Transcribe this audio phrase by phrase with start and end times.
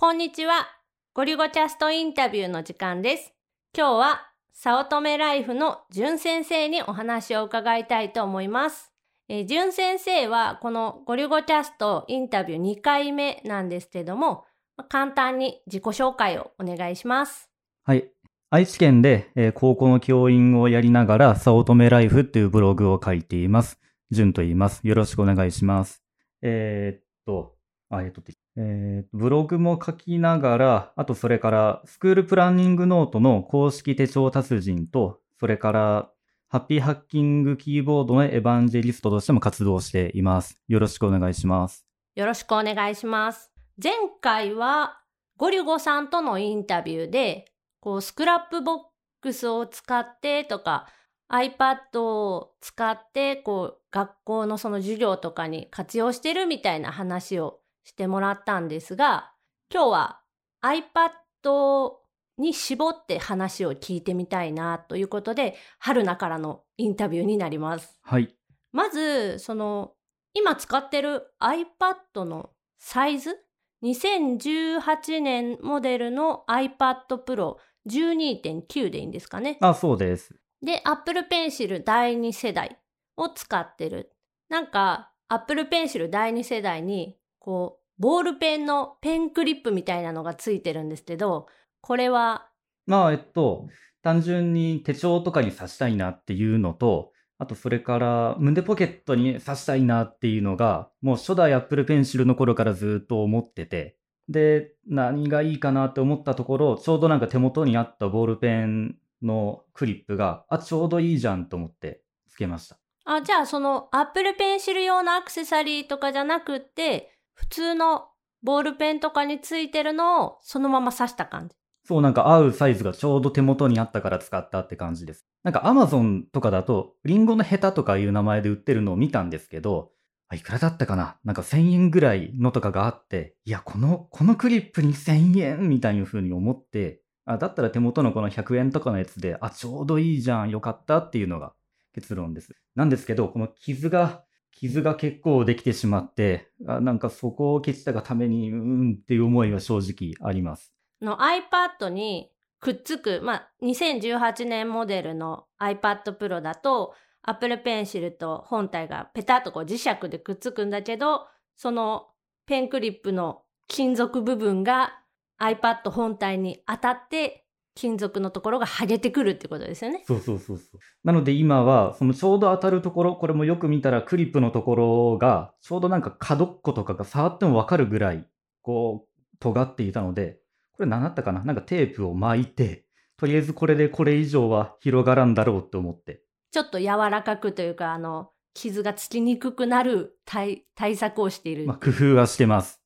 [0.00, 0.66] こんにちは。
[1.12, 3.34] ゴリゴキャストインタビューの時間です。
[3.76, 8.94] 今日は、早乙女ライフのじゅん先生にお話を伺いたいと思います。
[9.28, 14.46] えー、じゅん先生は、このゴリゴキャストインタビュー2回目なんですけども、
[14.88, 17.50] 簡単に自己紹介をお願いします。
[17.84, 18.10] はい。
[18.48, 23.78] 愛知県で、えー高校の教員をやりながら、早乙女ライフっていうブログを書いています。
[24.10, 24.80] じゅんと言います。
[24.82, 26.02] よろしくお願いします。
[26.40, 27.58] えーっと、
[27.90, 28.22] あ、えっと、
[28.60, 36.10] えーブログも書きながら、あとそれから、スクールプランニングノートの公式手帳達人と、それから、
[36.48, 40.60] Happy Hacking Keyboard のエヴァンジェリストとしても活動しています。
[40.68, 41.86] よろしくお願いします。
[42.14, 43.50] よろしくお願いします。
[43.82, 45.00] 前回は、
[45.38, 47.46] ごりゅごさんとのインタビューで、
[47.80, 50.86] こう、 Scrapbox を使ってとか、
[51.32, 59.32] iPad を使って、こう、学校のその授業とかに活用してるみたいな話をしてもらったんですが、
[59.72, 60.20] 今日は
[60.62, 61.92] iPad
[62.38, 67.98] に絞って話を聞いてみたいなということで、春菜からのインタビューになります。
[68.02, 68.34] はい。
[68.72, 69.92] まず、その、
[70.32, 73.38] 今使ってる iPad のサイズ
[73.82, 77.56] ?2018 年モデルの iPad Pro
[77.88, 79.58] 12.9でいいんですかね。
[79.60, 80.34] あ、そうです。
[80.62, 82.78] で、Apple Pencil 第2世代
[83.16, 84.12] を使ってる。
[84.48, 91.48] なんか、Apple Pencil 第2世代に、こう、ボールペンのペンクリップみたいなのがついてるんですけど、
[91.80, 92.46] これは、
[92.86, 93.66] まあ、えっと、
[94.02, 103.96] 単純に手帳とかに刺したいなっていうのと、あとそれから胸ポケットに刺したいなっていうのが、もう初代 Apple Pencil の頃からずっと思ってて、
[104.28, 112.78] で、何がいいかなって思ったところ、ちょうどなんか手元にあったボールペンのクリップが、あ、ちょうどいいじゃんと思ってつけました。
[113.04, 118.08] あ、じゃあその Apple Pencil 用のアクセサリーとかじゃなくって、普通の
[118.42, 121.56] ボールペンとかについてるのをそのまま刺した感じ。
[121.86, 125.26] そうなんか合うサイズがちょうど手元にあったから使ったって感じです。
[125.42, 129.90] なんか Amazon とかだと、リンゴのヘタとかいう名前で売ってるのを見たんですけど、
[130.32, 131.16] いくらだったかな？
[131.24, 135.68] なんか1000円ぐらいのとかがあって、いや、この、このクリップに1000円？
[135.68, 141.54] みたいな風に思って、あ、だったら手元のこの100円とかのやつで、あ、ちょうどいいじゃん、よかったっていうのが
[141.94, 142.54] 結論です。
[142.76, 150.72] なんですけど、この傷が、傷が結構できてしまって、あなんかそこを消したがために、うーんっていう思いは正直あります。
[151.00, 152.30] の iPad に
[152.60, 162.08] くっつく、まあ、2018年モデルの iPad Pro だと Apple Pencil と本体がペタッとこう磁石でくっつくんだけど、その
[162.46, 164.98] ペンクリップの金属部分が
[165.40, 167.46] iPad 本体に当たって
[167.80, 170.04] 金属のところが剥げてくるってことですよね。
[170.06, 170.80] そうそうそうそう。
[171.02, 178.28] なので今は、そのちょうど当たるところ、これもよく見たらクリップのところが、ちょうどなんか角っことかが触ってもわかるぐらい、
[178.60, 180.40] こう、尖っていたので、
[180.74, 181.42] これ何だったかな？
[181.42, 182.84] なんかテープを巻いて、
[183.16, 186.22] とりあえずこれでこれ以上は広がらんだろうって思って。
[186.50, 191.66] ちょっと柔らかくというか、あの、傷がつきにくくなる対対策をしている。
[191.66, 192.79] まあ、工夫はしてます。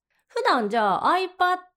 [0.45, 1.17] 普段じゃあ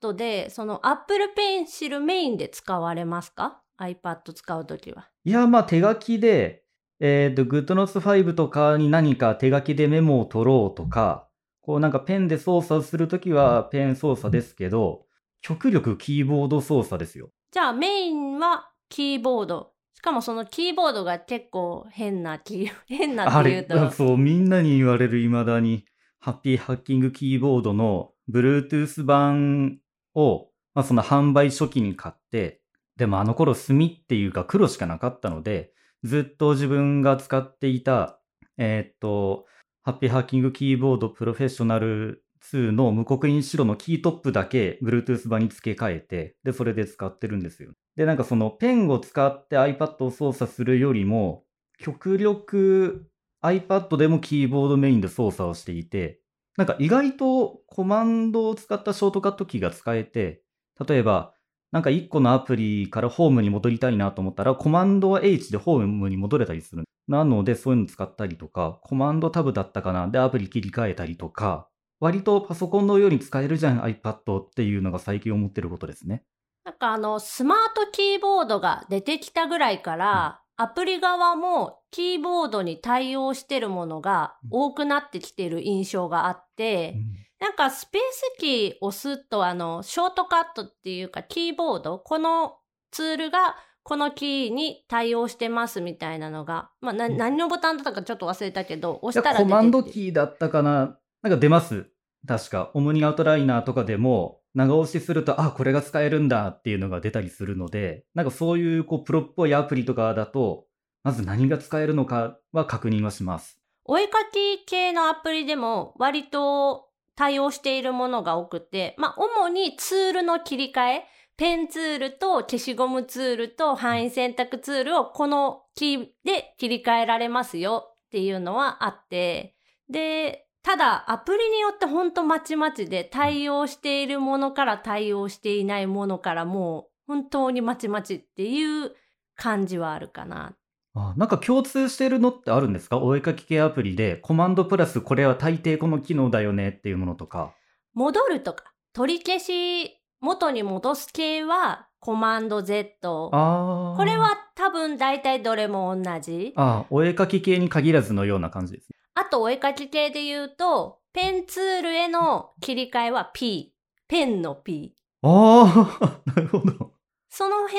[0.02, 5.08] iPad で、その Apple Pencil メインで使われますか ?iPad 使うときは。
[5.24, 6.64] いや、まあ手書きで、
[7.00, 11.30] えっ、と、GoodNotes5 とかに何か手書きでメモを取ろうとか、
[11.62, 15.06] こうなんかペンで操作するときはペン操作ですけど、
[15.42, 17.30] 極力キーボード操作ですよ。
[17.52, 19.72] じゃあメインはキーボード。
[19.94, 23.92] しかもそのキーボードが結構変なキー、 変なあっていうれ、と。
[23.92, 25.86] そう、みんなに言われる未だに、
[26.20, 29.80] ハッピーハッキングキーボードの Bluetooth 版
[30.16, 32.62] を、まあその販売初期に買って、
[32.98, 35.72] でもあの頃墨っていうか黒しかなかったので、
[36.04, 38.20] ずっと自分が使っていた、
[38.58, 39.46] えーっと、
[39.84, 47.74] ハッピーハッキングキーボードプロフェッショナル2の無刻印白のキートップだけ Bluetooth 版に付け替えて、で、それで使ってるんですよ。
[47.96, 51.44] で、なんかそのペンを使って iPad を操作するよりも、
[51.80, 53.10] 極力
[53.44, 56.20] iPad でもキーボードメインで操作をしていて、
[56.58, 60.42] なんか意外とコマンドを使ったショートカットキーが使えて、
[60.88, 61.34] 例えば、
[61.72, 66.86] なんか1個のアプリからホームに戻りたいなと思ったら、コマンドは H でホームに戻れたりする。
[67.08, 71.70] なので、そういうの使ったりとか、コマンドタブだったかなでアプリ切り替えたりとか、
[72.00, 76.24] 割とパソコンのように使えるじゃん iPad っていうのが最近思ってることですね。
[76.64, 86.96] なんかあの、スマートキーボードが出てきたぐらいから、アプリ側もキーボードに対応してるものが多くなってきてる印象があって、
[87.40, 92.56] なんかスペースキーを押すとあの、ショートカットっていうかキーボード、この
[92.92, 101.88] ツールがこのキーに対応してますみたいなのが、まあ、な何のボタンだったかちょっと忘れたけど、押したらコマンドキーだったかななんか出ます。
[102.28, 102.72] 確か。
[102.74, 110.66] オムニアウトライナーとかでも、長押しすると、あ、これが使えるんだっていうのが出たりするので、なんかそういうこうプロっぽいアプリとかだと、
[111.04, 113.60] まず何が使えるのかは確認はします。
[113.86, 121.06] お絵かき系のアプリでも割と対応しているものが多くて、まあ、主にツールの切り替え、
[121.38, 129.56] ペンツールと消しゴムツールと範囲選択ツールをこのキーで切り替えられますよっていうのはあって、
[129.90, 138.92] で、ただアプリによってほんとまちまちで対応しているものから対応していないものからもう本当にまちまちっていう
[139.38, 140.56] 感じはあるかな。
[140.94, 142.98] あなんか共通してるのってあるんですか？
[142.98, 147.54] お絵かき系アプリで、コマンドプラスこれは大抵この機能だよねっていうものとか。
[147.94, 152.98] 戻るとか、取り消し、元に戻す系は、コマンド Z。
[153.00, 156.52] これは多分大体どれも同じ。
[156.58, 158.97] ああ、お絵かき系に限らずのような感じですね。
[159.20, 163.74] あと、お絵かき系で言うと、ペンツールへの切り替えは P。
[164.08, 164.96] ペンの P。
[165.24, 166.92] ああ、 なるほど。
[167.28, 167.78] その辺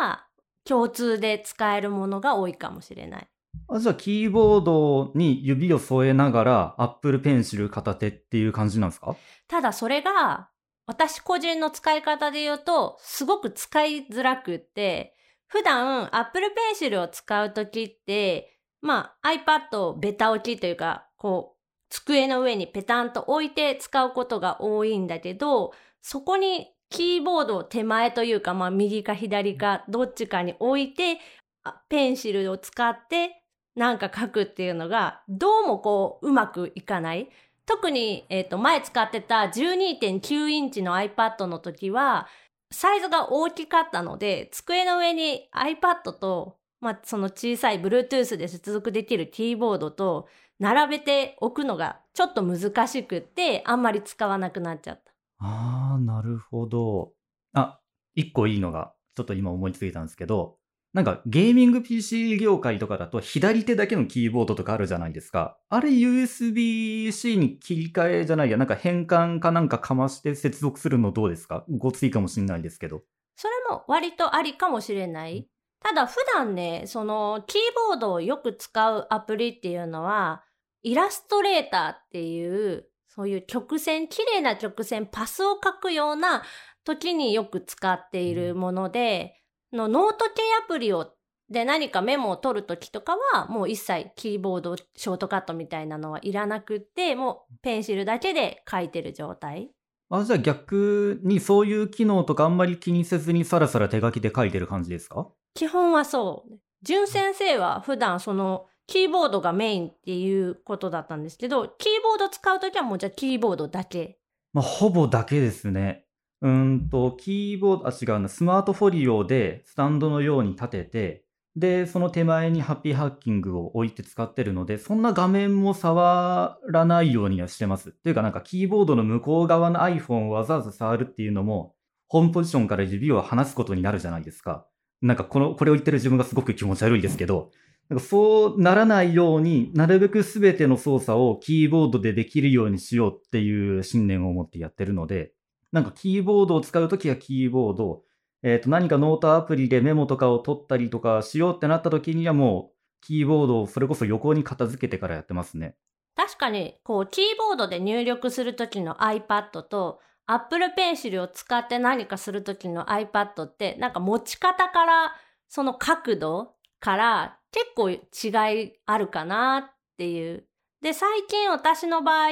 [0.00, 0.26] は
[0.64, 3.28] 共通で使えるものが多いかもしれない。
[3.68, 9.14] あじゃあ、キーボードに指を添えながら、Apple Pencil 片手っていう感じなんですか？
[9.46, 10.50] ただそれが、
[10.86, 15.14] 私個人の使い方で言うと、すごく使いづらくって、
[15.46, 21.60] 普段 Apple Pencil を使うときって、まあ iPad をベタ置きというか、こう、
[21.90, 25.72] 机の上にペタンと置いて使うことが多いんだけど、
[26.02, 31.18] そこにキーボードを手前というか、まあ右か左かどっちかに置いて、
[31.64, 33.40] あペンシルを使って
[33.76, 37.28] なんか書くっていうのが、どうもこう、うまくいかない。
[37.66, 42.26] 特に、えっ、と、前使ってた12.9インチの iPad の時は、
[42.72, 50.28] サイズが大きかったので、机の上に iPad と、まあ、その小さい Bluetooth で接続できるキーボードと、
[50.58, 55.12] 並べておくのがちょっと難しくって、あんまり使わなくなっちゃった。
[55.38, 57.12] ああ、なるほど。
[57.54, 57.80] あ、
[58.14, 60.58] 一個いいのが、ちょっと今思いついたんですけど、
[60.92, 65.56] なんかゲーミング PC 業界とかだと左手だけのキーボードとかあるじゃないですか。
[65.68, 71.64] あれ USB-C に切り替えじゃないや、なんか変換かなんかかまして接続するのどうですか？
[71.70, 73.02] ごついかもしれないですけど。
[73.36, 75.46] それも割とありかもしれない。
[75.82, 77.60] ただ普段ね、そのキー
[77.90, 80.44] ボードをよく使うアプリっていうのは、
[80.82, 86.42] イラストレーターっていう、そういう曲線、綺麗な曲線、パスを書くような
[86.84, 89.42] 時によく使っているもので、
[89.72, 91.12] のノート系アプリを
[91.50, 99.72] で何かメモを取るときとかは、もう一切キーボード、ショートカットみたいなのはいらなくって、もうペンシルだけで書いてる状態。
[100.10, 105.28] あ、じゃあ逆にそういう機能とかあんまり気にせずにさらさら手書きで書いてる感じですか？
[105.54, 106.58] 基本はそう。
[106.82, 114.18] ジュン先生は普段そのキーボードがメインっていうことだったんですけど、キーボード使うときはもうじゃあキーボードだけ。
[114.52, 116.06] まあ、ほぼだけですね。
[116.42, 121.24] うーんと、キーボード、あ、違うな、スマートフォリオでスタンドのように立てて、
[121.56, 127.90] で、その手前にハッピーハッキングを置いて使ってるので、そんな画面も触らないようにはしてます。
[127.90, 131.74] っていうかなんかキーボードの向こう側の iPhone をわざわざ触るっていうのも、
[132.08, 134.66] ホームポジションから指を離すことになるじゃないですか。
[135.02, 137.50] なんかこの、これを言ってる自分がすごく気持ち悪いですけど、
[137.88, 145.32] なんかそうならないようになるべく全ての操作をキーボードでできるようにしようっていう信念を持ってやってるので、
[145.72, 148.02] なんかキーボードを使うときはキーボード、
[148.42, 155.74] えっ、と、何かノートアプリでメモとかを取ったりとかしようってなったときにはもう、キーボードをそれこそ横に片付けてからやってますね。
[156.16, 165.14] 確かに、こう、キーボードで入力するときの iPad と、Apple Pencil を使って何かするときの iPad って、なんか持ち方から、
[165.48, 170.46] その角度から結構違いあるかなっていう。
[170.80, 172.30] で、最近私の場合、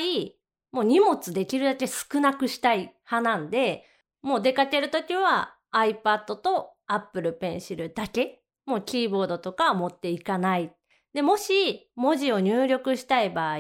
[0.71, 3.85] もう荷物できるだけ少なくしたい派なんで、
[4.23, 8.42] もう出かけるときは iPad と Apple Pencil だけ。
[8.66, 10.73] もうキーボードとか持っていかない。
[11.14, 13.59] で、もし文字を入力したい場合、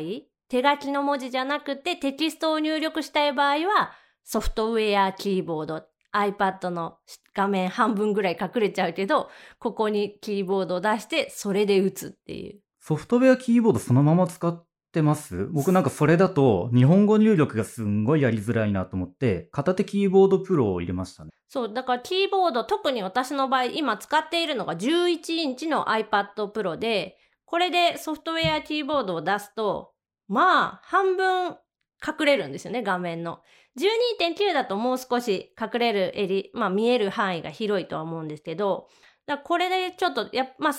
[0.48, 3.92] 手書きの文字じゃなくてテキストを入力したい場合は、
[4.30, 5.82] ソフトウェアキーボード、
[6.12, 6.98] iPad の
[7.32, 12.60] 画面半分ぐらい隠れちゃうけど、ここにキーボードを出して、それで打つっていう。
[12.78, 15.46] ソフトウェアキーボードそのまま使ってます？
[15.46, 21.30] 僕なんかそれだと日本語入力がすんごいやりづらいなと思って、片手キーボードプロを入れましたね。
[21.48, 27.16] そう、だからキーボード、特に私の場合、今使っているのが11インチの iPad Pro で、
[27.46, 29.92] これでソフトウェアキーボードを出すと、
[30.28, 31.56] まあ、半分
[32.06, 33.40] 隠れるんですよね、画面の。
[33.78, 38.88] 12.9だともう少し隠れるエリ、まあ見える範囲が広いとは思うんですけど、
[39.26, 40.74] だこれでちょっと、やっまあ、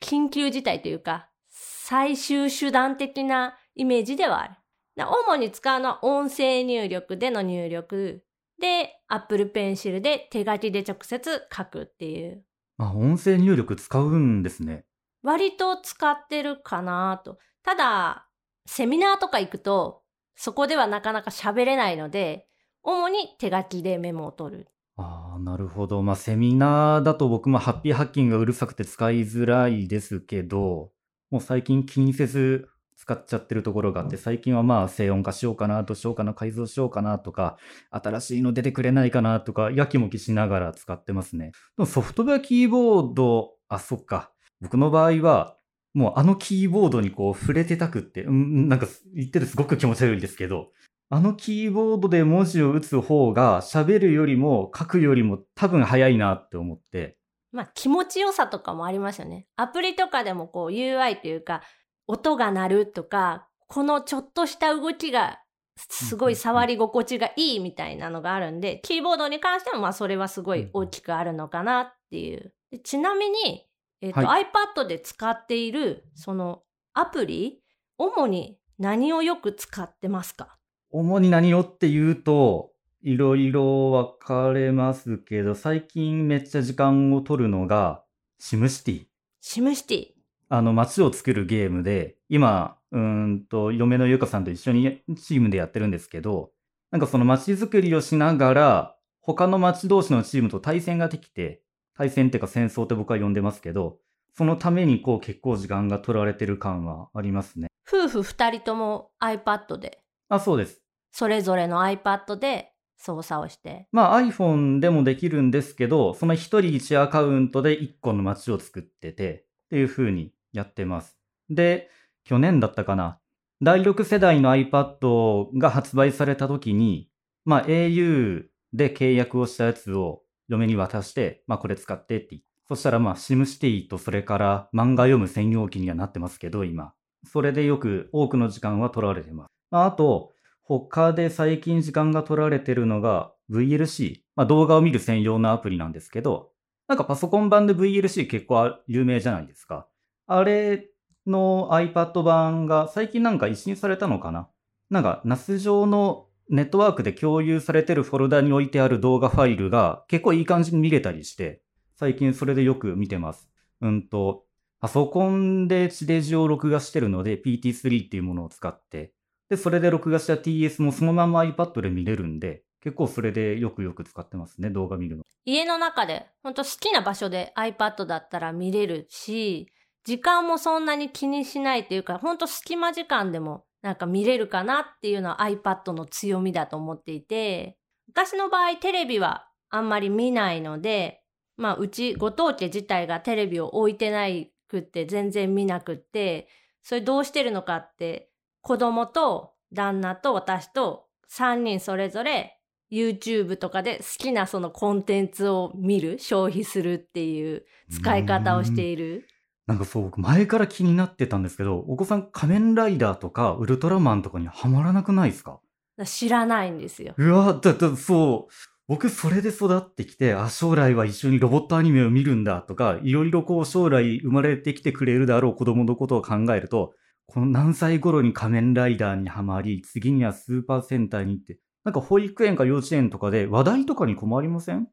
[0.00, 4.54] 緊急事態というか、最終手段的なイメージではある。
[4.96, 8.22] だ主に使うのは音声入力での入力。
[8.60, 12.44] で、Apple Pencil で手書きで直接書くっていう。
[12.78, 14.84] あ、音声入力使うんですね。
[15.22, 17.38] 割と使ってるかなと。
[17.62, 18.28] ただ、
[18.66, 20.02] セミナーとか行くと、
[20.36, 22.46] そこではなかなか喋れないので、
[22.82, 24.68] 主に手書きでメモを取る。
[24.96, 26.02] ああ、なるほど。
[26.02, 30.92] まあ、セミナーだと僕もハッピーハッキングがうるさくて使いづらいですけど、
[31.30, 37.58] もう最近気にせず使っちゃってるところがあって、最近はまあ静音化しようかな、どうしようかな、改造しようかなとか、
[37.90, 41.46] 新しいの出てくれないかなとか、やきもきしながら使ってますね。
[41.46, 44.32] でもソフトウェアキーボード、あ、そっか。
[44.60, 45.56] 僕の場合は、
[45.96, 50.68] もうあのキーボードにこう触れてたくって、うん、なんか言ってるすごく気持ち悪いんですけど、
[51.08, 57.16] あのキーボードで文字を打つ方が喋るよりも書くよりも多分早いなって思って。
[57.50, 59.46] まあ気持ちよさとかもありますよね。
[59.56, 61.62] アプリとかでもこう UI というか、
[62.06, 65.40] 音が鳴るとか、このちょっとした動きが
[65.76, 72.52] すごい触り心地がいいみたいなのがあるんで、キーボードに関してもまあそれはすごい大きくあるのかなっていう。
[72.84, 73.66] ちなみに、
[74.00, 74.36] えっ、と、は
[74.76, 76.62] iPad で使っているその
[76.92, 77.62] アプリ、
[77.98, 80.58] 主に何をよく使ってますか？
[80.90, 82.72] 主に何をって言うと、
[83.02, 88.02] いろいろ分かれますけど、最近めっちゃ時間を取るのが、
[88.38, 89.06] シムシティ。
[89.40, 90.06] シムシティ。
[90.48, 96.52] あの、街を作るゲームで、今、うーんと、嫁のゆかさんと一緒にチームでやってるんですけど、
[96.90, 101.62] なんかその街づくりをしながら、他の街同士のチームと対戦ができて、
[101.96, 103.98] 対戦っていうか戦争って僕は呼んでますけど、
[104.36, 107.68] そのためにこう結構時間が取られてる感はありますね。
[107.88, 110.82] 夫婦二人とも iPad で、あ、そうです。
[111.10, 113.88] それぞれの iPad で操作をして。
[113.92, 121.18] まあ iPhone でもできるんですけど、その一人一アカウントで一個の街を作ってて、っていう風にやってます。
[121.48, 121.88] で、
[122.24, 123.18] 去年だったかな。
[123.62, 127.08] 第6世代の iPad が発売された時に、
[127.46, 132.40] まあ au で契約をしたやつを嫁に渡して、まあこれ使ってって。
[132.68, 136.92] そしたらまあ SimCity とそれから漫画読む専用機にはなってますけど、今。
[137.24, 139.48] それでよく多くの時間は取られてます。
[139.70, 144.22] まああと、他で最近時間が取られてるのが VLC。
[144.34, 146.50] まあ動画を見る専用のアプリなんですけど、
[146.88, 149.88] なんかパソコン版で VLC 結構有名じゃないですか。
[150.26, 150.88] あれ
[151.26, 154.48] の iPad 版が最近なんか一新されたのかな
[154.90, 161.60] なんか NAS 上のネットワークで共有されてるフォルダに置いてある動画ファイルが結構いい感じに見れたりして、
[161.96, 163.48] 最近それでよく見てます。
[163.80, 164.44] うんと、
[164.80, 169.12] パソコンで地デジを録画してるので PT3 っていうものを使って、
[169.48, 175.24] で、それで録画した TS もそのまま iPad で見れるんで、結構それでよくよく使ってますね、動画見るの。
[175.44, 179.68] 家の中で、ほんと好きな場所で iPad だったら見れるし、
[180.04, 187.78] 時間もそんなに気にしないというか、ほんと隙間時間でもなんか見れるかなっていうのは iPad の強みだと思っていて、
[188.08, 191.22] 私の場合テレビはあんまり見ないので、
[191.56, 196.48] まあうちご当家自体がテレビを置いてないくって全然見なくって、
[196.82, 198.28] それどうしてるのかって、
[198.60, 202.58] 子供と旦那と私と3人それぞれ
[202.90, 209.28] YouTube とかで好きなそのコンテンツを見る、消費するっていう使い方をしている。
[209.66, 215.60] なんかそう、僕前から気になってたんですけど、お子さん仮面ライダーとかウルトラマンとかにはまらなくないですか？
[216.04, 217.14] 知らないんですよ。
[217.16, 218.52] うわ、だ、だ、そう。
[218.86, 226.92] 僕それで育ってきて、あ、将来は一緒にロボットアニメを見るんだとか、いろいろこう将来生まれてきてくれるだろう子供のことを考えると、
[227.26, 234.86] この何歳頃に仮面ライダーにはまり、次にはスーパー戦隊に行って、なんか保育園か幼稚園とかで話題とかに困りません？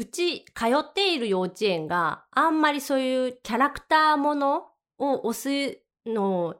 [0.00, 4.64] うち通っている幼稚園があんまりそういうキャラクターもの
[4.98, 6.56] を押すの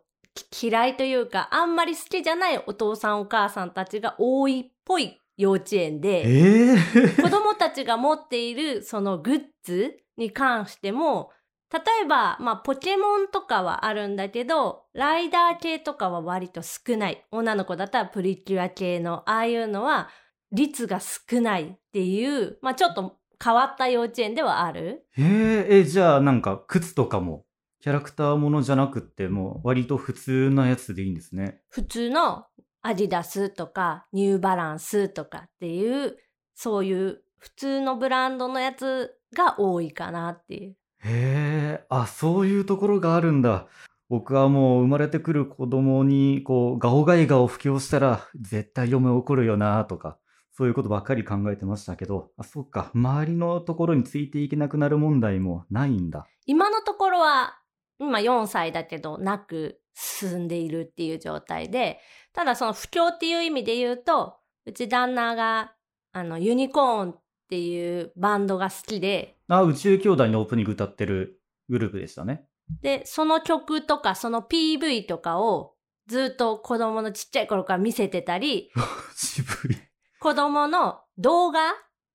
[0.62, 11.30] 嫌いというか、あんまり好きじゃないお父さんお母さんたちが多いっぽい幼稚園で、ええ子供たちが持っているそのグッズに関しても、
[11.72, 17.24] 例えば、まあ、ポケモンとかはあるんだけど、ライダー系とかは割と少ない。
[17.30, 20.10] 女の子だったらプリキュア系の、ああいうのは
[20.52, 25.06] 率が少ないっていう、まあ、ちょっと変わった幼稚園ではある？
[25.16, 27.44] えーえ、じゃあなんか靴とかも、
[27.80, 31.62] キャラクターものじゃなくってもう割と普通なやつでいいんですね。
[31.70, 32.46] 普通の
[32.82, 36.16] アディダスとかニューバランスとかっていう、
[36.54, 40.76] そういう普通のブランドのやつが多いかなっていう。
[41.02, 43.66] へえ、あ、そういうところがあるんだ。
[44.10, 50.18] 僕はもう生まれてくる子供に、こう、ガオガイガを布教したら、絶対嫁怒るよなとか、
[50.60, 56.26] そういうことばっかり考えてましたけど、あ、そっか、周りのところについていけなくなる問題もないんだ。
[56.44, 57.58] 今のところは、
[57.98, 61.98] 今4歳だけど、なく進んでいるっていう状態で、
[62.34, 64.36] ただその不況っていう意味で言うと、
[64.66, 65.72] うち旦那が
[66.12, 71.40] あの、ユニコーンっていうバンドが好きで、あ、宇宙兄弟のオープニング歌ってる
[71.70, 72.44] グループでしたね。
[72.82, 75.72] で、その曲とか、その PV とかを
[76.06, 78.70] ずっと子供のちっちゃい頃から見せてたり、
[79.16, 79.89] 渋い。
[80.20, 81.60] 子供の動画、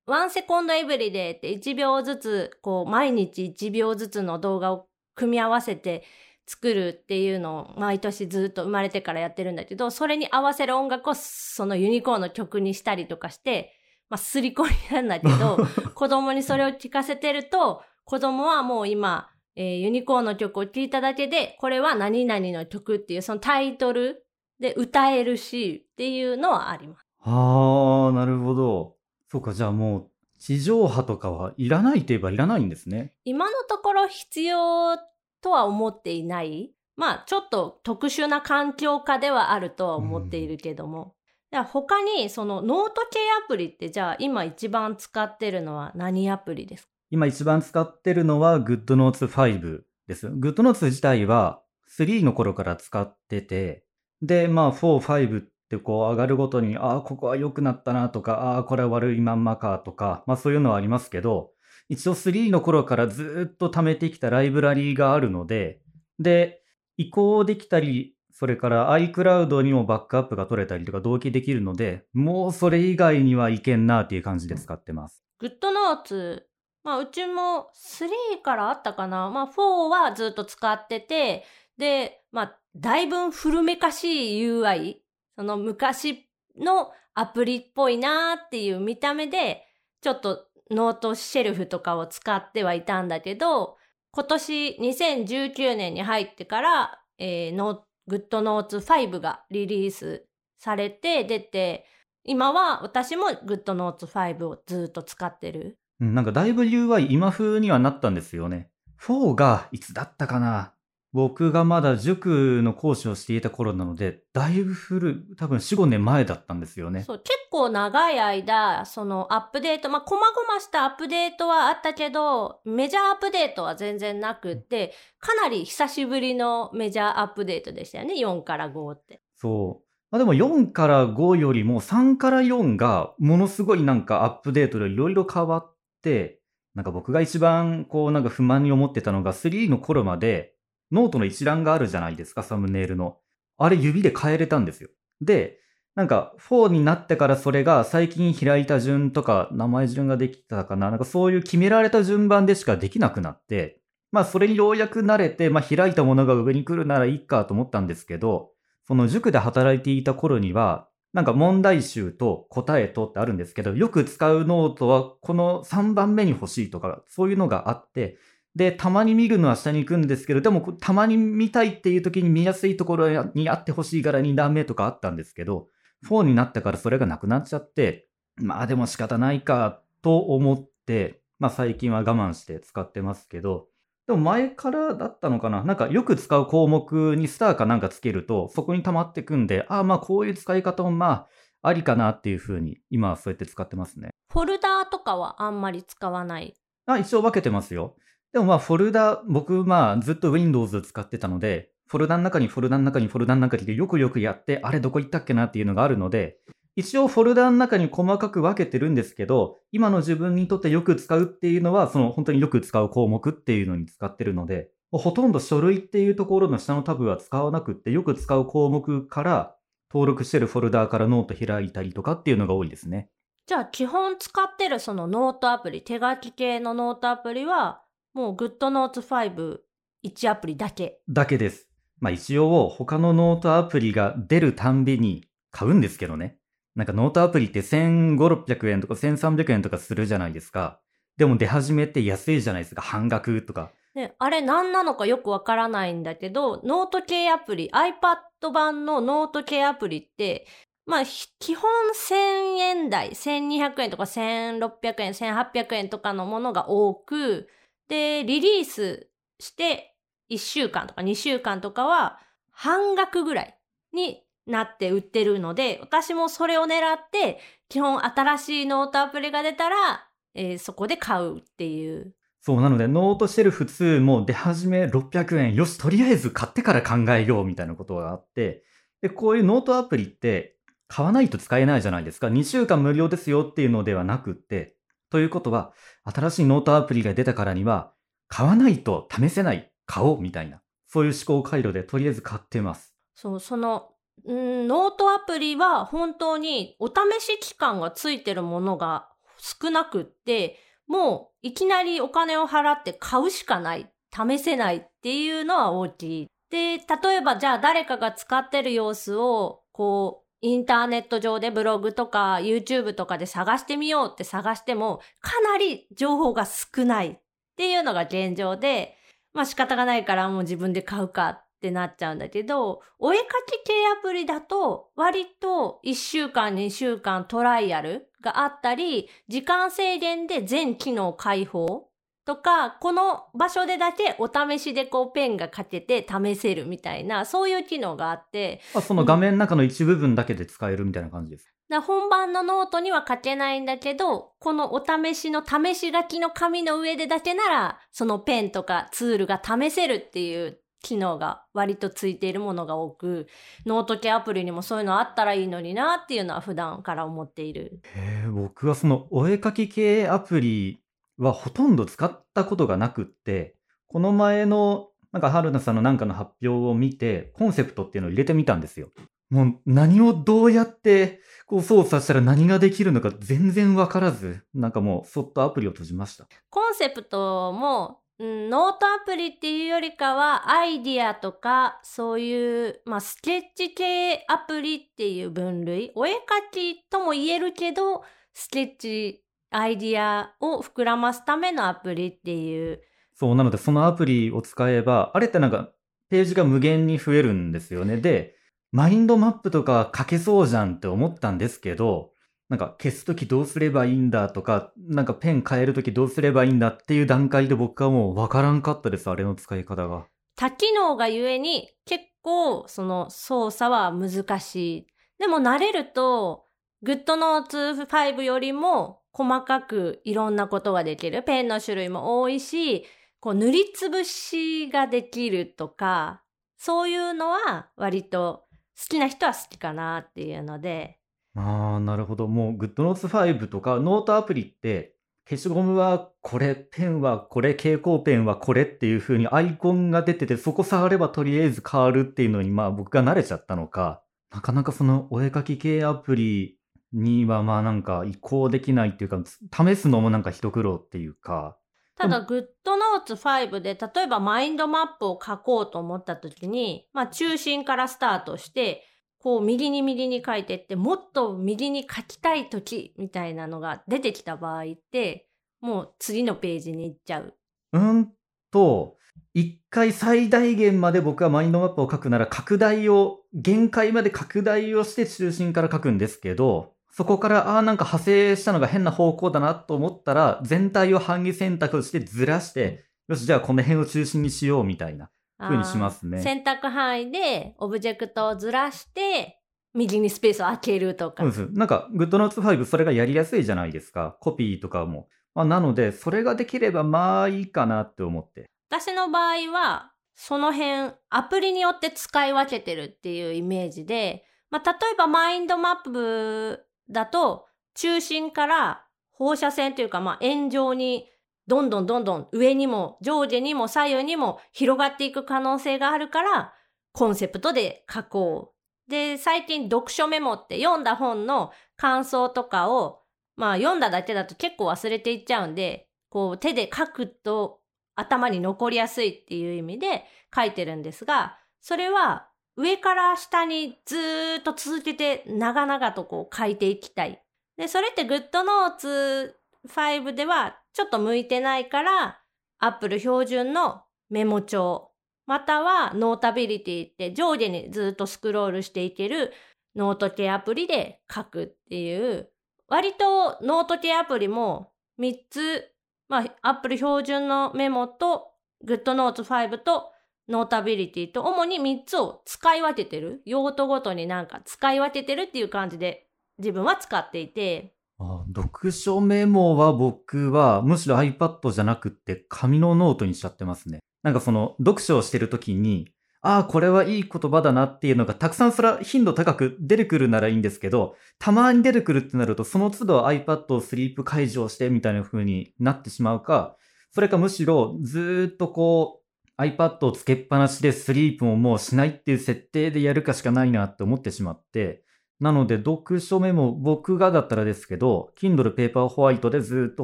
[0.05, 6.03] ワンセコンドエブリデイって1秒ずつ、こう、毎日1秒ずつの動画を組み合わせて
[6.45, 13.73] 作るっていうのを毎年ずっと生まれてからやってるんだけど、それに合わせる音楽をそのユニコーンの曲にしたりとかして、
[14.11, 15.57] まあ、すり込みなんだけど、
[15.95, 24.27] 子供にそれを聞かせてると、子供はもう今、えーユニコーンの曲を聴いただけで、これは何々の曲っていうそのタイトル
[24.59, 27.05] で歌えるしっていうのはあります。
[27.27, 28.95] ああ、なるほど。
[29.31, 33.13] そうか、じゃあもう、地上波とかはいらないといえばいらないんですね。
[33.25, 34.97] 今のところ必要
[35.41, 36.71] とは思っていない。
[36.95, 41.15] まあ、ちょっと特殊な環境下ではあるとは思っているけども。
[41.51, 46.89] じゃあ他に、そのノート系アプリって、じゃあ今一番使ってるのは何アプリですか？
[47.11, 50.27] 今一番使ってるのは GoodNotes 5です。
[50.27, 51.61] GoodNotes 自体は
[51.97, 53.85] 3の頃から使ってて、
[54.21, 61.51] で、まあ4、5ってこう上がるごとに、ああ、ここは良くなったなとか、ああ、これは悪いまんまかとか、まあそういうのはありますけど、
[61.89, 65.81] 一応3の頃からずっと貯めてきたライブラリーがあるので、
[66.19, 66.61] で、
[66.97, 75.23] 移行できたり、それから iCloud にもバックアップが取れたりとか同期できるので、もうそれ以外にはいけんなっていう感じで使ってます。
[75.39, 76.47] GoodNotes。
[76.83, 79.29] まあ、うちも3からあったかな。
[79.29, 81.43] まあ、4はずっと使ってて、
[81.77, 84.97] で、まあ、だいぶ古めかしい UI。
[85.35, 86.27] その昔
[86.57, 89.63] のアプリっぽいなーっていう見た目で、
[90.01, 93.77] ちょっと Noteshelf とかを使ってはいたんだけど、
[94.11, 100.25] 今年2019年に入ってから、えー、ノ GoodNotes 5がリリース
[100.59, 101.85] されて出て、
[102.23, 105.77] 今は私もグッドノーツ5をずっと使ってる。
[105.99, 108.69] なんかだいぶ UI 今風にはなったんですよね。
[109.01, 110.74] 4がいつだったかな？
[111.15, 117.03] 僕がまだ塾の講師をしていた頃なので、だいぶ古い、多分4、5年前だったんですよね。
[117.03, 129.21] そう、結構長い間、そのアップデート、まあ、細々したアップデートはあったけど、メジャーアップデートは全然なくって、かなり久しぶりのメジャーアップデートでしたよね、4から5って。
[129.35, 129.87] そう。
[130.11, 136.41] まあ、でも4から5よりも3から4がものすごいなんかアップデートでいろいろ変わって、
[136.73, 140.54] なんか僕が一番こうなんか不満に思ってたのが3の頃まで
[140.95, 143.17] ノートの一覧があるじゃないですか、サムネイルの。
[143.57, 144.89] あれ指で変えれたんですよ。
[145.21, 145.59] で、
[145.95, 153.81] なんか4になってからそれが最近開いた順とか名前順ができたかな、なんかそういう決められた順番でしかできなくなって、
[154.11, 158.51] まあそれにようやく慣れて、まあ開いたものが上に来るならいいかと思ったんですけど、
[158.87, 168.17] その塾で働いていた頃には、なんか問題集と答えとってあるんですけど、よく使うノートはこの3番目に欲しいとか、そういうのがあって、
[168.55, 175.67] で、たまに見るのは下に行くんですけど、でもたまに見たいっていう時に見やすいところにあってほしいから2段目とかあったんですけど、
[176.07, 183.67] 4になってからそれがなくなっちゃって、まあでも仕方ないかと思って、まあ最近は我慢して使ってますけど、
[184.07, 185.63] でも前からだったのかな？
[185.63, 191.27] なんかよく使う項目にスターかなんかつけると、そこに溜まってくんで、ああまあこういう使い方もまあ
[191.67, 194.11] ありかなっていう風に、今はそうやって使ってますね。
[194.31, 196.55] フォルダーとかはあんまり使わない？
[196.85, 197.95] あ、一応分けてますよ。
[198.35, 206.39] でもまあフォルダ、僕まあずっと Windows 使ってたので、フォルダの中にフォルダの中にフォルダの中にでよくよくやって、あれどこ行ったっけなっていうのがあるので、
[206.75, 219.55] 一応フォルダの中に細かく分けてるんですけど、今の自分にとってよく使うっていうのは、その本当によく使う項目っていうのに使ってるので、ほとんど書類っていうところの下のタブは使わなくって、よく使う項目から
[219.93, 223.07] 登録してるフォルダーからノート開いたりとかっていうのが多いですね。
[223.47, 227.84] じゃあ基本使ってるそのノートアプリ、手書き系のノートアプリは、
[228.15, 229.57] もう GoodNotes 5、
[230.05, 231.01] 1アプリだけ。
[231.09, 231.67] だけです。
[231.99, 236.37] まあ一応他のノートアプリが出るたんびに買うんですけどね。
[236.75, 240.79] なんかノートアプリって1500、600円とか1300円とかするじゃないですか。
[241.17, 242.81] でも出始めって安いじゃないですか。
[242.81, 243.73] 半額とか。
[243.95, 250.47] ね、あれ何なのかよくわからないんだけど、ノート系アプリ、iPad 版のノート系アプリって、
[250.85, 252.15] まあ、ひ基本1000
[252.59, 257.49] 円台、1200円とか1600円、1800円とかのものが多く、
[257.87, 259.95] で、リリースして
[260.29, 262.19] 1週間とか2週間とかは
[262.51, 263.57] 半額ぐらい
[263.93, 272.13] になって売ってるので、私もそれを狙って、基本新しいノートアプリが出たら、えーそこで買うっていう。
[272.41, 275.55] そう、なので Noteshelf 2も出始め600円。
[275.55, 278.63] よし、とりあえず買ってから考えようみたいなことがあって。
[279.01, 282.27] で、こういうノートアプリって買わないと使えないじゃないですか。
[282.27, 284.74] 2週間無料ですよっていうのではなくって。
[285.09, 287.93] ということは、新しいノートアプリが出たからには、
[288.27, 290.61] 買わないと試せない、買おうみたいな。
[290.87, 292.93] そういう思考回路でとりあえず買ってます。
[293.15, 293.91] そう、その、
[294.27, 306.27] んノートアプリは本当にお試し期間がついてるものが少なくって、もういきなりお金を払って買うしかない、試せないっていうのは大きい。
[306.49, 317.19] で、例えばじゃあ誰かが使ってる様子を、こう、インターネット上でブログとか YouTube とかで探してみようって探しても、かなり情報が少ないっ
[317.57, 318.95] ていうのが現状で、
[319.33, 331.89] まあ仕方がないからもう自分で買うかってなっちゃうんだけど、お絵かき系アプリだと割と1週間2週間トライアルがあったり、時間制限で全機能開放
[332.25, 341.53] とか、この場所でだけお試しでこうペンが書けて試せるみたいな、そういう機能があって、あその画面の中の一部分だけで使えるみたいな感じです。
[341.69, 353.27] だ本番のノートには書けないんだけど、このお試しの試し書きの紙の上でだけなら、そのペンとかツールが試せるっていう機能が割とついているものが多く、
[353.65, 357.81] ノート系アプリにもそういうのあったらいいのになっていうのは普段から思っている。
[357.95, 360.84] へえ、僕はそのお絵かき系アプリ
[361.17, 363.55] はほとんど使ったことがなくって、
[363.87, 368.89] この前のなんか春菜さんのなんかの発表を見て、 Concepts っていうのを入れてみたんですよ。
[369.29, 376.27] もう何をどうやってこう操作したら何ができるのか全然わからず、なんかもうそっとアプリを閉じました。
[376.49, 385.91] Concepts も、うんノートアプリっていうよりかは、アイディアとか、そういう、まあ、スケッチ系アプリっていう分類。
[385.95, 389.24] お絵かきとも言えるけど、スケッチ、
[389.55, 392.81] アイディアを膨らますためのアプリっていう。
[393.13, 395.71] そう、なのでそのアプリを使えば、あれってなんか
[396.09, 397.97] ページが無限に増えるんですよね。
[397.97, 398.35] で、
[398.71, 402.11] マインドマップとか書けそうじゃんって思ったんですけど、
[402.49, 410.05] なんか消すときどうすればいいんだとか、なんかペン変えるときどうすればいいんだっていう段階で僕はもうわからんかったです、あれの使い方が。
[410.35, 414.87] 多機能がゆえに結構その操作は難しい。
[415.17, 416.45] でも慣れると
[416.83, 421.23] GoodNotes 5よりも細かくいろんなことができる。
[421.23, 422.85] ペンの種類も多いし、
[423.21, 426.21] こう塗りつぶしができるとか、
[426.57, 428.43] そういうのは割と
[428.77, 430.99] 好きな人は好きかなっていうので、
[431.33, 432.27] ああ、なるほど。
[432.27, 434.95] もう GoodNotes 5とかノートアプリって
[435.29, 446.59] 消しゴムはこれ、ペンはこれ、蛍光ペンはこれっていう風にアイコンが出てて、そこ触ればとりあえず変わるっていうのに、まあ僕が慣れちゃったのか、なかなかそのお絵かき系アプリ
[446.95, 451.57] にはまあなんか移行できないっていうか、試すのもなんか一苦労っていうか、
[451.97, 458.83] ただ GoodNotes 5で例えばマインドマップを書こうと思った時に、まあ中心からスタートして、
[459.19, 465.27] こう右に右に書いてって、もっと右に書きたい時みたいなのが出てきた場合って、
[465.61, 467.33] もう次のページに行っちゃう。
[467.73, 468.11] うん
[468.51, 468.97] と、
[469.33, 486.21] 一回最大限まで僕はマインドマップを書くなら拡大を、限界まで拡大をして中心から書くんですけど、そこから、ああー、なんか派生したのが変な方向だなと思ったら、全体を半義選択をしてずらして、よし、じゃあこの辺を中心にしようみたいな風にしますね。
[486.21, 489.41] 選択範囲でオブジェクトをずらして、
[489.73, 491.23] 右にスペースを開けるとか。
[491.23, 491.59] そうです。
[491.59, 494.15] なんか、GoodNotes 5それがやりやすいじゃないですか。
[494.21, 495.09] コピーとかも。
[495.33, 498.45] まあ、なので、それができればまあいいかなって思って。
[498.69, 511.09] 私の場合は、その辺、アプリによって使い分けてるっていうイメージで、まあ、例えばマインドマップだと、中心から放射線というか、まあ、円状に、
[511.47, 516.53] どんどんどんどん上にも上下にも左右にも広がっていく可能性があるから、
[516.91, 518.53] コンセプトで書こ
[518.87, 518.89] う。
[518.89, 523.01] で、最近読書メモって読んだ本の感想とかを、
[523.35, 527.59] まあ読んだだけだと結構忘れていっちゃうんで、こう手で書くと
[527.95, 533.97] 頭に残りやすいっていう意味で書いてるんですが、それは上から下にず
[534.39, 537.21] っと続けて長々とこう書いていきたい。
[537.57, 539.33] で、それって GoodNotes
[539.67, 542.19] 5ではちょっと向いてないから、
[542.59, 544.91] Apple 標準のメモ帳、
[545.25, 549.33] または Notability って上下にずっとスクロールしていける
[549.75, 552.29] ノート系アプリで書くっていう、
[552.67, 555.71] 割とノート系アプリも3つ、
[556.07, 558.31] まあ、Apple 標準のメモと
[558.65, 559.91] GoodNotes5 と
[560.29, 563.21] GoodNotes 5と主に3つを使い分けてる。
[563.25, 566.07] 用途ごとになんか使い分けてるっていう感じで
[566.37, 573.79] 自分は使っていて、あ読書メモは僕はむしろ iPad じゃなくって紙のノートにしちゃってますね。
[574.03, 575.91] なんかその読書をしてる時に
[576.27, 586.57] ああ、これはいい言葉だなっていうのがたくさんそれは頻度高く出てくるならいいんですけど、たまに出てくるってなると、その都度 iPad をスリープ解除してみたいな風になってしまうか、
[586.89, 589.04] それかむしろずっとこう
[589.37, 594.83] iPad をつけっぱなしでスリープももうしないっていう設定でやるかしかないなって思ってしまって、
[595.19, 599.83] なので読書メモ、僕がだったらですけど、Kindle Paper White でずっと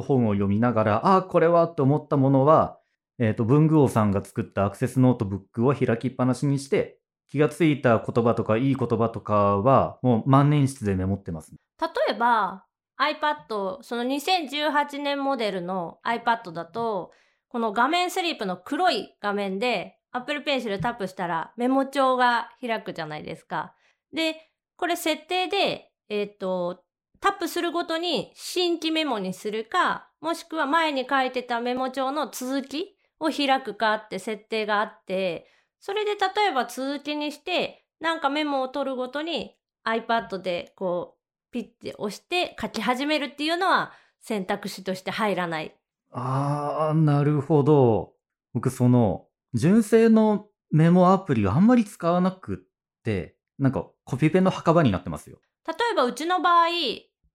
[0.00, 2.78] 本を読みながら、ああ、これはって思ったものは、
[3.18, 6.98] えっ、と、文具王さんが作ったアクセスノートブックを開きっぱなしにして、
[7.30, 12.66] 気がついた言葉とかいい言葉とかは、もう万年筆でメモってます、例えば、
[13.00, 17.12] iPad、その2018年モデルの iPad だと、
[17.52, 23.74] この画面スリープの黒い画面で Apple Pencil タップしたらメモ帳が開くじゃないですか。
[24.10, 24.36] で、
[24.76, 26.82] これ設定で、えっ、ー、と、
[27.20, 35.46] タップするごとに新規メモにするか、もしくは前に書いてたメモ帳の続きを開くかって設定があって、
[35.78, 45.76] それで例えば続きにして、なんかメモを取るごとに iPad でこうピッて押して書き始めるっていうのは選択肢として入らない。
[46.12, 48.12] あー、なるほど。
[48.52, 52.58] 僕その純正のメモアプリをあんまり使わなくっ
[53.02, 55.38] て、なんかコピペの墓場になってますよ。
[55.66, 56.68] 例えばうちの場合、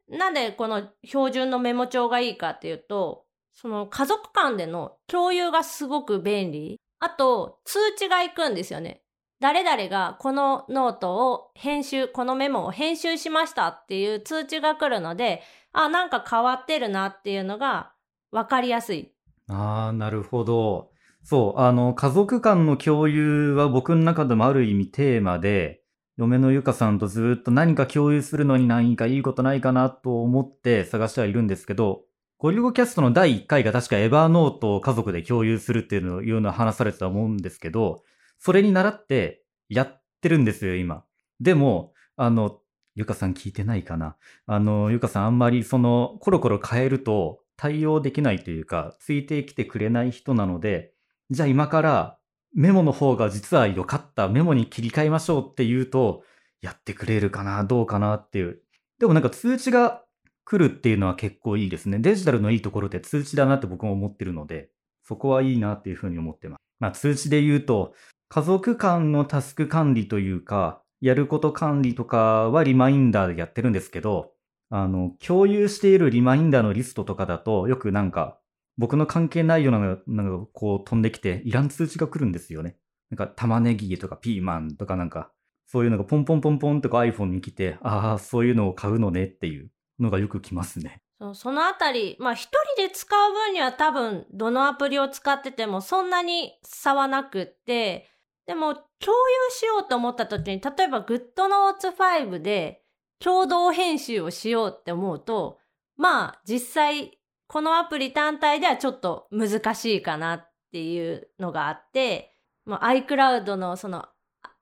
[0.09, 6.79] なんでこの標準のメモ帳がいいかっていうと、その家族間での共有がすごく便利。
[6.99, 9.03] あと、通知が行くんですよね。
[9.39, 17.93] 誰々がこのノートを編集、このメモを編集しましたっていう通知が来るので、あ、なんか変わってるなっていうのが
[18.31, 19.11] 分かりやすい。
[19.49, 20.91] ああ、なるほど。
[21.23, 25.81] そう、あの、家族間の共有は僕の中でもある意味テーマで、
[26.17, 32.03] 嫁のゆかさんとずっと何か共有するのに何かいいことないかなと思って探してはいるんですけど、
[32.39, 38.03] ごりゅごキャストの第1回が確か Evernote を家族で共有するっていうのをいうの話されてたと思うんですけど、
[38.39, 41.03] それに倣ってやってるんですよ、今。
[41.39, 42.59] でも、あの、
[42.95, 50.93] ゆかさん聞いてないかなあの、ゆかさんあんまりその、コロコロ変えると対応できないというか、ついてきてくれない人なので、
[51.29, 52.17] じゃあ今から
[52.53, 56.23] メモの方が実は良かったメモに切り替えましょうって言うと、
[56.61, 58.61] やってくれるかなどうかなっていう。
[58.99, 60.03] でもなんか通知が
[60.43, 61.99] 来るっていうのは結構いいですね。
[61.99, 64.69] デジタルのいいところって通知だなって僕も思ってるので、
[65.03, 66.59] そこはいいなっていうふうに思ってます。
[66.79, 67.93] まあ通知で言うと、
[68.29, 74.31] 家族間のタスク管理というか、やること管理とかはリマインダーでやってるんですけど、
[74.69, 78.39] あの、共有しているリマインダーのリストとかだと、よくなんか、
[78.77, 82.77] 僕の関係ないような、なんかこう飛んできて、いらん通知が来るんですよね。
[83.09, 85.31] なんか玉ねぎとかピーマンとかなんか、
[85.65, 89.71] そういうのがポンポンポンポンとか iPhone に来て、ああ、そういうのを買うのねっていう。
[89.99, 91.01] のがよく来ますね。
[91.19, 98.07] そそのあたり、まあ一人で使う分には多分どのアプリを使っててもそんなに差はなくって、
[98.45, 99.13] でも共有
[99.51, 102.83] しようと思った時に、例えば GoodNotes5 で
[103.19, 105.59] 共同編集をしようって思うと、
[105.95, 112.33] まあ実際このアプリ単体ではちょっと難しいかなっていうのがあって、
[112.65, 114.05] まあ、iCloud のその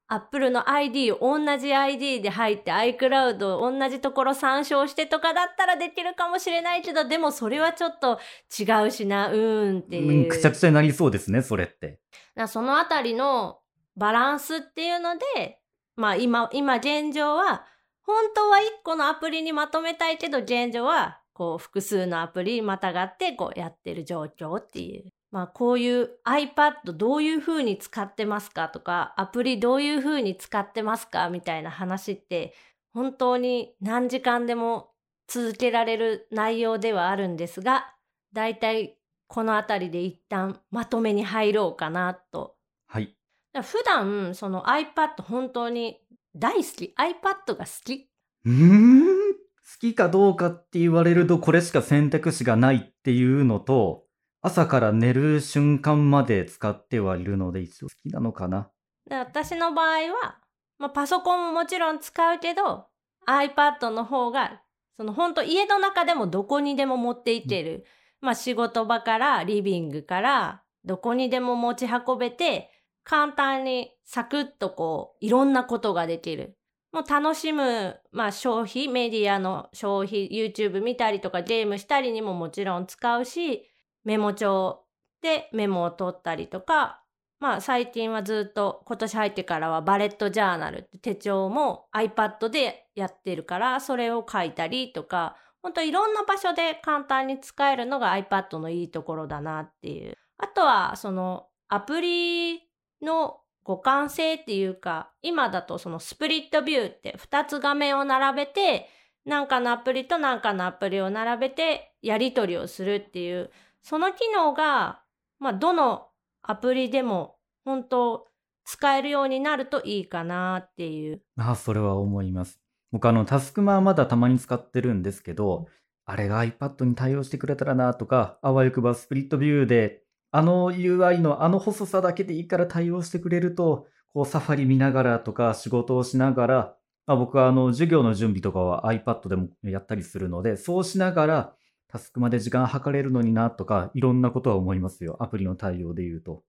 [0.07, 8.19] アップルの ID を同じ ID で入って iCloud を同じところ参照してとかだったらできるかもしれないけど、でもそれはちょっと
[8.55, 10.25] 違うしな、うーんっていう。
[10.25, 11.99] うん、くちゃくちゃになりそうですね、それって。
[12.47, 13.61] そのあたりの
[13.97, 15.59] バランスっていうので、
[15.95, 17.65] まあ今、今現状は、
[18.05, 25.11] 本当は1個のアプリにまとめたいけど、現状はこう複数のアプリまたがってこうやってる状況っていう。
[25.31, 32.53] まあこういう iPad どういう風に使ってますかとか、アプリどういう風に使ってますかみたいな話って
[32.93, 34.91] 本当に何時間でも
[35.27, 37.93] 続けられる内容ではあるんですが、
[38.31, 42.55] だいたいこの辺りで一旦まとめに入ろうかなと。
[42.87, 43.17] はい。
[43.61, 45.99] 普段その iPad 本当に
[46.35, 46.93] 大好き。
[46.97, 48.09] iPad が好き。
[48.45, 49.05] うーん。
[49.35, 54.05] 好きかどうかって言われるとこれしか選択肢がないっていうのと、
[54.41, 58.69] 朝から寝る瞬間まで使ってはいるので一応好きなのかな。
[59.09, 60.37] で私の場合は、
[60.77, 62.85] まあ、パソコンももちろん使うけど
[63.27, 64.61] iPad の方が
[64.97, 67.85] その本当家の中でもどこにでも持っていける、
[68.21, 72.69] うん、まあ仕事場からリビングからどこにでも持ち運べて
[73.05, 76.57] 簡単にサクッとこういろんなことができる。
[76.91, 83.69] もう楽しむ、まあ消費、メディアの消費、YouTube 見たりとかゲームしたりにももちろん使うし、
[84.05, 84.85] メモ帳
[85.21, 87.03] でメモを取ったりとか、
[87.39, 100.17] まあ最近はずっと今年入ってからはバレットジャーナル手帳も iPad でやってるからそれを書いたりとか、ほんといろんな場所で簡単に使えるのが iPad のいいところだなっていう。
[100.37, 102.64] あとはそのアプリ
[103.01, 108.87] の互換性っていうか、今だとそのスプリットビューって2つ画面を並べて、
[109.25, 113.49] なんかのアプリとなんかのアプリを並べてやり取りをするっていう、
[113.81, 115.01] その機能が、
[115.39, 116.07] まあ、どの
[116.43, 118.27] アプリでも本当
[118.65, 121.21] 使えるようになるといいかなっていう。
[121.37, 122.59] あ、それは思います。
[122.91, 125.67] 僕あの、タスクマはまだたまに使ってるんですけど、
[126.05, 130.03] あれが iPad に対応してくれたらなとか、あわよくばスプリットビューで
[130.35, 136.75] あの UI のあの細さだけでいいから対応してくれると、こうサファリ見ながらとか仕事をしながら、
[137.07, 141.53] まあ、僕はあの授業の準備とかは iPad でもやったりするので、そうしながら
[141.87, 145.15] タスクまで時間計れるのになとか、いろんなことは思いますよ。
[145.21, 146.43] アプリの対応で言うと。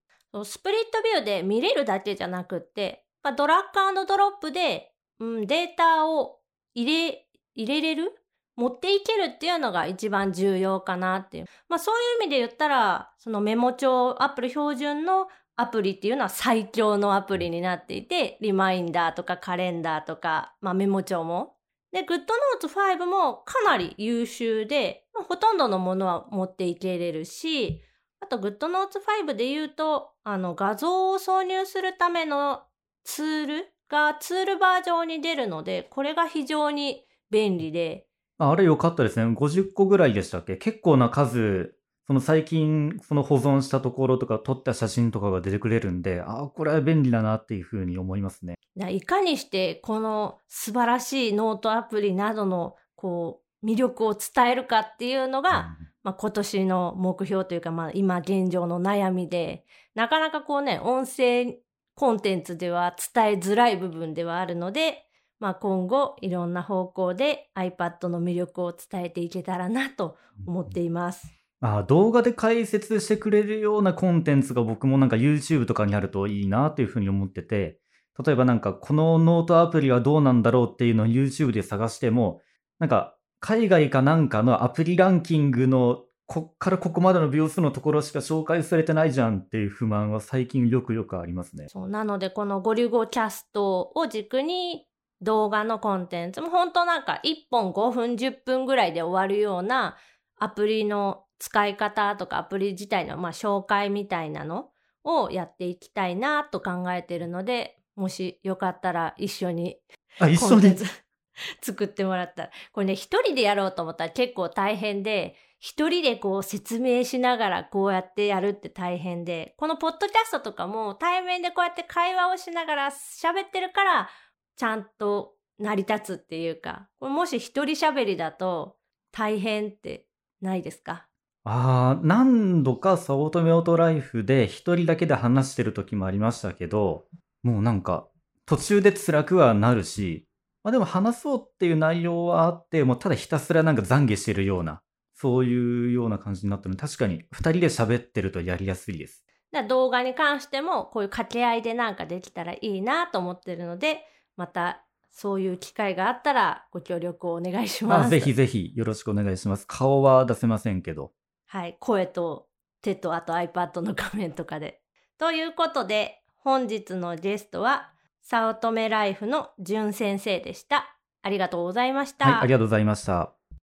[0.44, 6.40] スプリットビューで見れるだけじゃなくって、まあ、ドラッグドロップで、うん、データを
[6.74, 8.12] 入れ、入れれる
[8.56, 11.46] 持っていけるっていうのが一番重要かなっていう。
[11.68, 21.56] まあそういう意味で言ったら、そのメモ帳、アップル標準のアプリっていうのは最強のアプリになっていて、リマインダーとかカレンダーとか、まあメモ帳も。
[21.92, 27.80] で、GoodNotes 5もかなり優秀で、まあ、ほとんどのものは持っていけれるし、
[28.20, 32.64] あと GoodNotes 5で言うと、あの画像を挿入するための
[33.04, 38.05] ツールがツールバージョンに出るので、これが非常に便利で、
[38.38, 39.24] ああれ良かったですね。
[39.34, 40.56] 50個ぐらいでしたっけ？
[40.56, 41.74] 結構な数、
[42.06, 48.56] その最近、その保存したところとか撮った写真とかが出てくれるんで、ああ、これは便利だなっていうふうに思いますね。
[48.90, 61.56] いかにしてこの素晴らしいノートアプリなどのこう魅力を伝えるかっていうのが、うん、まあ、今年の目標というか、まあ、今現状の悩みで、なかなかこうね、音声
[61.94, 65.05] コンテンツでは伝えづらい部分ではあるので、
[65.38, 71.28] まあ、今後いろんな方向で iPad の魅力を伝えていけたらなと思っています。
[71.60, 77.78] あ動画で解説してくれるようなコンテンツが僕もなんか YouTube とかにあるといいなというふうに思ってて、
[78.24, 82.40] 例えばなんかこのノートアプリはどうなんだろうっていうのを YouTube で探しても、
[82.78, 91.66] なんか海外かなんかのアプリランキングのこっからここまでの秒数のところしか紹介されてないじゃんっていう不満は最近よくよくありますね。
[91.68, 94.86] そうなのでこのゴリゴキャストを軸に
[95.22, 96.40] 動画のコンテンツ。
[96.40, 99.96] も本当なんか1本5分10分ぐらいで終わるような
[100.38, 104.70] アプリの使い方とかアプリ自体のまあ紹介みたいなの
[105.04, 109.78] をやっていきたいなと考えてるので、もしよかったら一緒に
[110.18, 110.76] あ、一緒に？
[111.62, 112.50] 作ってもらったら。
[112.72, 124.08] これね、一人でやろうと思ったら結構大変で、一人でこう説明しながらこうやってやるって大変で、このポッドキャストとかも対面でこうやって会話をしながら喋ってるから、
[124.56, 128.76] ちゃんと成り立つっていうか、これもし一人喋りだと
[129.12, 130.06] 大変って
[130.40, 131.06] ないですか？
[131.44, 137.04] ああ、何度か早乙女オートライフで一人だけで話してる時もありましたけど、
[137.42, 138.08] もうなんか
[138.46, 140.26] 途中で辛くはなるし、
[140.64, 144.82] まあでも話そうっていう内容はあって、もうただひたすらなんか懺悔してるような、
[145.14, 149.24] そういうような感じになったので、確かに二人で喋ってるとやりやすいです。
[149.68, 154.00] 動画に関してもこういう掛け合いでなんかできたらいいなと思ってるので、
[154.36, 158.10] またそういう機会があったらご協力をお願いします。
[158.10, 159.66] ぜひぜひよろしくお願いします。
[159.66, 161.12] 顔は出せませんけど。
[161.46, 162.48] はい、声と
[162.82, 164.80] 手とあと iPad の画面とかで。
[165.18, 167.90] ということで、本日のゲストは、
[168.22, 170.98] 早乙女ライフのじゅん先生でした。
[171.22, 172.26] ありがとうございました。
[172.26, 173.35] はい、ありがとうございました。